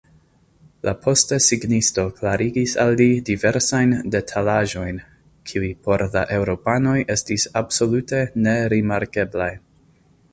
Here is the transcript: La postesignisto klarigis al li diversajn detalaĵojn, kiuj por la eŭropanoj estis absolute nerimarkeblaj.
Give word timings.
La 0.85 0.91
postesignisto 1.01 2.05
klarigis 2.19 2.73
al 2.83 2.93
li 3.01 3.07
diversajn 3.27 3.93
detalaĵojn, 4.15 4.97
kiuj 5.51 5.69
por 5.89 6.05
la 6.15 6.23
eŭropanoj 6.39 6.97
estis 7.17 7.45
absolute 7.63 8.23
nerimarkeblaj. 8.47 9.53